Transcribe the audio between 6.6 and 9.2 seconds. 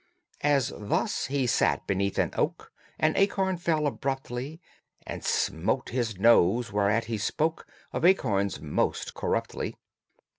whereat he spoke Of acorns most